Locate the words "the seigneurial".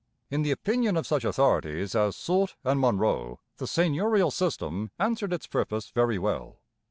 3.57-4.31